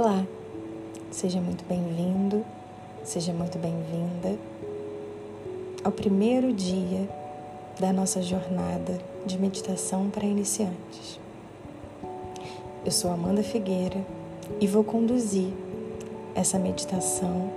[0.00, 0.24] Olá,
[1.10, 2.46] seja muito bem-vindo,
[3.02, 4.38] seja muito bem-vinda
[5.82, 7.10] ao primeiro dia
[7.80, 8.96] da nossa jornada
[9.26, 11.18] de meditação para iniciantes.
[12.84, 14.06] Eu sou Amanda Figueira
[14.60, 15.52] e vou conduzir
[16.32, 17.50] essa meditação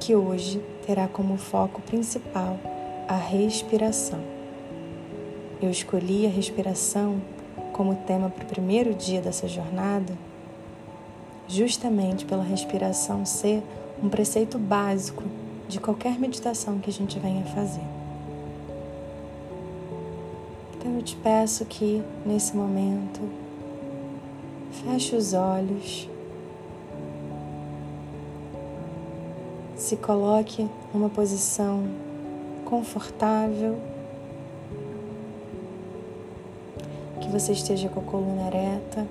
[0.00, 2.58] que hoje terá como foco principal
[3.06, 4.18] a respiração.
[5.62, 7.22] Eu escolhi a respiração
[7.72, 10.12] como tema para o primeiro dia dessa jornada
[11.48, 13.62] justamente pela respiração ser
[14.02, 15.22] um preceito básico
[15.68, 17.84] de qualquer meditação que a gente venha fazer.
[20.76, 23.20] Então eu te peço que nesse momento
[24.84, 26.08] feche os olhos,
[29.76, 31.86] se coloque numa posição
[32.64, 33.78] confortável,
[37.20, 39.06] que você esteja com a coluna ereta.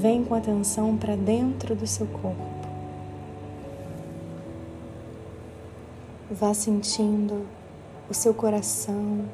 [0.00, 2.42] Vem com atenção para dentro do seu corpo.
[6.30, 7.46] Vá sentindo
[8.08, 9.26] o seu coração,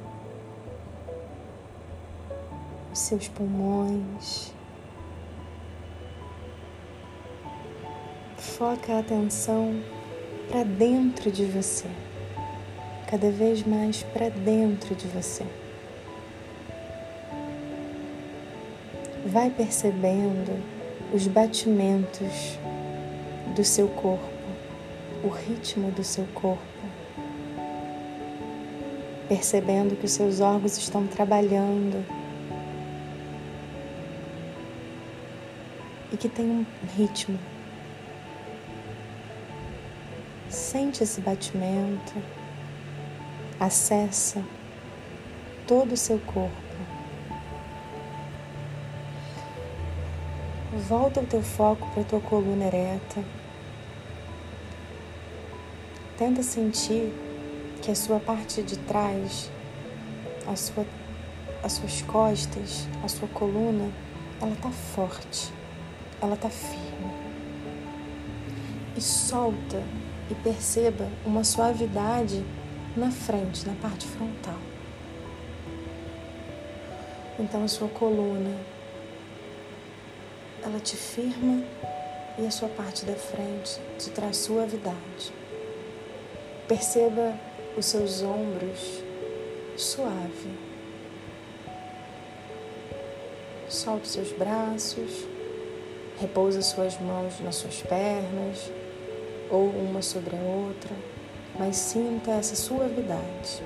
[2.92, 4.53] os seus pulmões.
[8.37, 9.81] Foca a atenção
[10.48, 11.89] para dentro de você,
[13.09, 15.47] cada vez mais para dentro de você.
[19.37, 20.65] Vai percebendo
[21.12, 22.59] os batimentos
[23.55, 24.25] do seu corpo,
[25.23, 26.62] o ritmo do seu corpo,
[29.28, 32.03] percebendo que os seus órgãos estão trabalhando
[36.11, 36.65] e que tem um
[36.97, 37.39] ritmo.
[40.48, 42.15] Sente esse batimento,
[43.61, 44.43] acessa
[45.67, 46.66] todo o seu corpo.
[50.76, 53.25] Volta o teu foco para a tua coluna ereta.
[56.19, 57.14] Tenta sentir
[57.81, 59.50] que a sua parte de trás,
[60.47, 60.87] a sua,
[61.64, 63.91] as suas costas, a sua coluna,
[64.38, 65.50] ela está forte,
[66.20, 67.10] ela está firme.
[68.94, 69.82] E solta
[70.31, 72.44] e perceba uma suavidade
[72.94, 74.58] na frente, na parte frontal.
[77.38, 78.75] Então a sua coluna
[80.66, 81.62] ela te firma
[82.37, 85.32] e a sua parte da frente te traz suavidade.
[86.66, 87.34] Perceba
[87.77, 89.00] os seus ombros
[89.76, 90.50] suave.
[93.69, 95.25] Solte seus braços,
[96.19, 98.71] repousa suas mãos nas suas pernas
[99.49, 100.94] ou uma sobre a outra,
[101.56, 103.62] mas sinta essa suavidade.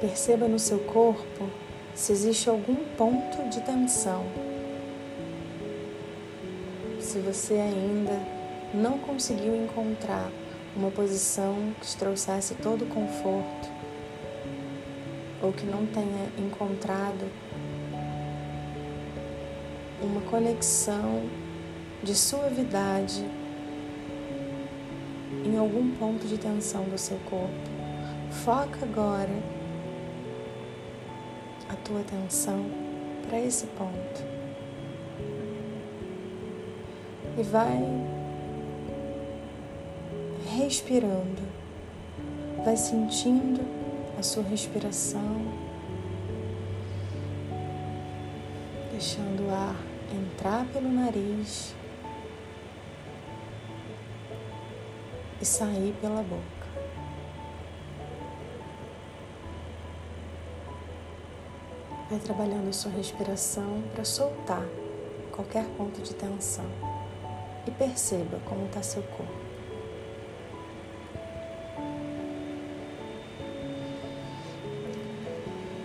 [0.00, 1.50] Perceba no seu corpo
[1.98, 4.24] se existe algum ponto de tensão.
[7.00, 8.16] Se você ainda
[8.72, 10.30] não conseguiu encontrar
[10.76, 13.68] uma posição que te trouxesse todo o conforto,
[15.42, 17.28] ou que não tenha encontrado
[20.00, 21.24] uma conexão
[22.04, 23.24] de suavidade
[25.44, 27.50] em algum ponto de tensão do seu corpo,
[28.30, 29.57] foca agora
[31.84, 32.66] tua atenção
[33.28, 34.38] para esse ponto
[37.38, 37.78] e vai
[40.56, 41.42] respirando,
[42.64, 43.60] vai sentindo
[44.18, 45.40] a sua respiração,
[48.90, 49.76] deixando o ar
[50.12, 51.74] entrar pelo nariz
[55.40, 56.57] e sair pela boca.
[62.10, 64.64] Vai trabalhando a sua respiração para soltar
[65.30, 66.64] qualquer ponto de tensão
[67.66, 69.30] e perceba como está seu corpo.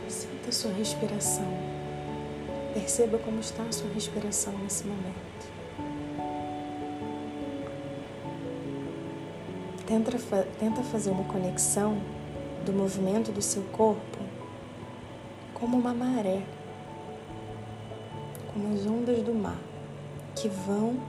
[0.08, 1.46] Sinta a sua respiração.
[2.74, 5.52] Perceba como está a sua respiração nesse momento.
[9.86, 12.02] Tenta, tenta fazer uma conexão
[12.66, 14.12] do movimento do seu corpo
[15.63, 16.44] como uma maré,
[18.51, 19.57] como as ondas do mar
[20.36, 21.00] que vão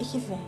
[0.00, 0.40] e que vêm.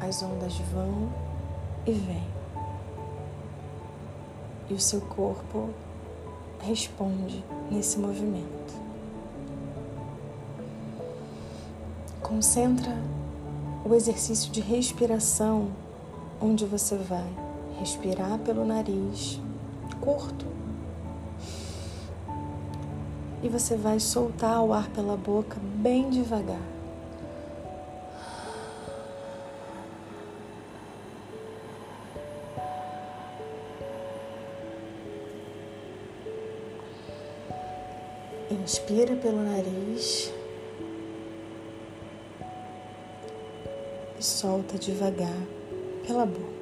[0.00, 1.12] As ondas vão
[1.86, 2.26] e vêm.
[4.70, 5.68] E o seu corpo
[6.62, 8.72] responde nesse movimento.
[12.22, 12.96] Concentra
[13.84, 15.68] o exercício de respiração,
[16.40, 17.45] onde você vai
[17.78, 19.40] respirar pelo nariz
[20.00, 20.46] curto
[23.42, 26.60] e você vai soltar o ar pela boca bem devagar.
[38.50, 40.32] Inspira pelo nariz
[44.18, 45.38] e solta devagar
[46.04, 46.55] pela boca.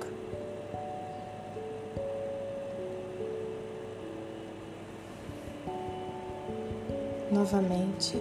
[7.44, 8.16] Novamente,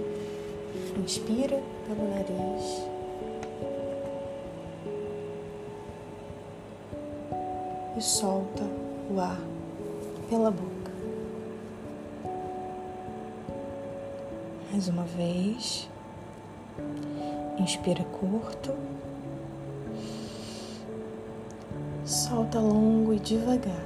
[0.97, 2.83] inspira pelo nariz.
[7.97, 8.63] E solta
[9.09, 9.39] o ar
[10.29, 10.91] pela boca.
[14.69, 15.89] Mais uma vez.
[17.57, 18.73] Inspira curto.
[22.03, 23.85] Solta longo e devagar.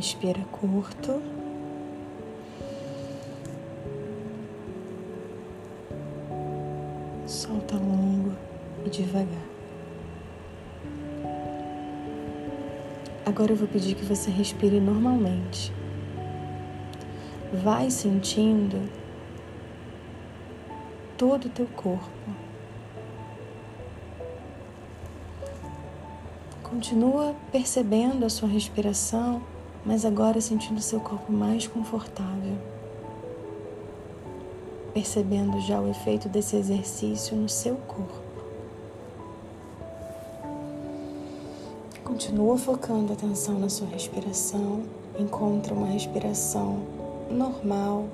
[0.00, 1.20] Inspira curto.
[7.26, 8.34] Solta longo
[8.86, 9.28] e devagar.
[13.26, 15.70] Agora eu vou pedir que você respire normalmente.
[17.62, 18.90] Vai sentindo
[21.18, 22.08] todo o teu corpo.
[26.62, 29.49] Continua percebendo a sua respiração
[29.84, 32.56] mas agora sentindo seu corpo mais confortável,
[34.92, 38.30] percebendo já o efeito desse exercício no seu corpo.
[42.04, 44.82] Continua focando a atenção na sua respiração,
[45.18, 46.80] encontra uma respiração
[47.30, 48.04] normal,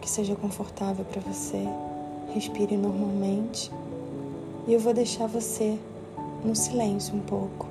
[0.00, 1.66] que seja confortável para você.
[2.34, 3.70] Respire normalmente
[4.66, 5.78] e eu vou deixar você
[6.44, 7.66] no silêncio um pouco,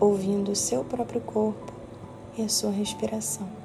[0.00, 1.69] ouvindo o seu próprio corpo
[2.40, 3.59] e a sua respiração.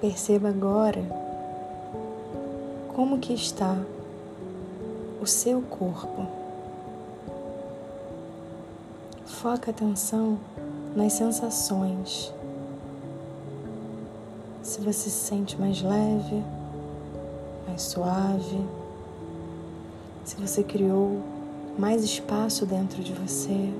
[0.00, 1.02] Perceba agora
[2.94, 3.76] como que está
[5.20, 6.24] o seu corpo.
[9.26, 10.38] Foca atenção
[10.94, 12.32] nas sensações.
[14.62, 16.44] Se você se sente mais leve,
[17.66, 18.64] mais suave,
[20.24, 21.20] se você criou
[21.76, 23.72] mais espaço dentro de você.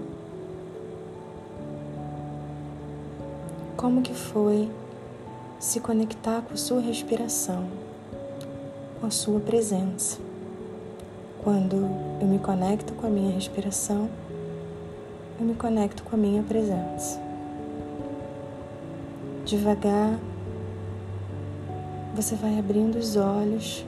[3.77, 4.69] Como que foi
[5.59, 7.69] se conectar com a sua respiração,
[9.01, 10.19] com a sua presença.
[11.43, 11.77] Quando
[12.21, 14.09] eu me conecto com a minha respiração,
[15.39, 17.21] eu me conecto com a minha presença.
[19.45, 20.19] Devagar,
[22.15, 23.85] você vai abrindo os olhos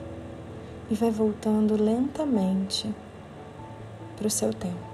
[0.89, 2.93] e vai voltando lentamente
[4.17, 4.90] para o seu tempo.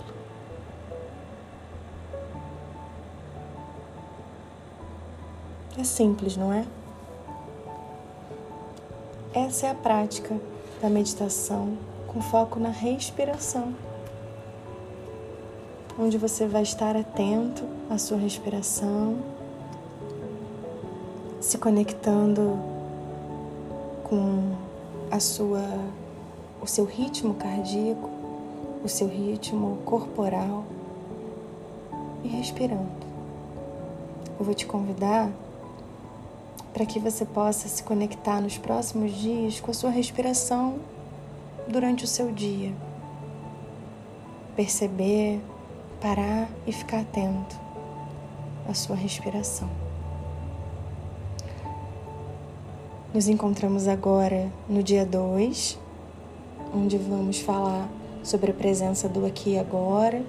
[5.79, 6.65] É simples, não é?
[9.31, 10.35] Essa é a prática
[10.81, 13.75] da meditação com foco na respiração,
[15.99, 19.19] onde você vai estar atento à sua respiração,
[21.39, 22.57] se conectando
[24.03, 24.55] com
[25.11, 25.61] a sua
[26.59, 28.09] o seu ritmo cardíaco,
[28.83, 30.65] o seu ritmo corporal
[32.23, 32.89] e respirando.
[34.39, 35.29] Eu vou te convidar
[36.77, 40.75] para que você possa se conectar nos próximos dias com a sua respiração
[41.67, 42.71] durante o seu dia.
[44.55, 45.41] Perceber,
[45.99, 47.59] parar e ficar atento
[48.69, 49.67] à sua respiração.
[53.11, 55.79] Nos encontramos agora no dia 2,
[56.75, 57.89] onde vamos falar
[58.21, 60.23] sobre a presença do aqui e agora,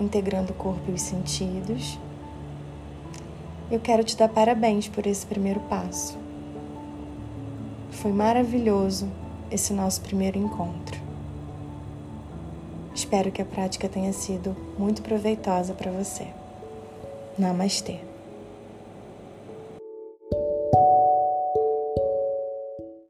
[0.00, 1.98] integrando o corpo e os sentidos.
[3.70, 6.18] Eu quero te dar parabéns por esse primeiro passo.
[7.90, 9.10] Foi maravilhoso
[9.50, 11.00] esse nosso primeiro encontro.
[12.94, 16.28] Espero que a prática tenha sido muito proveitosa para você.
[17.38, 18.13] Namastê.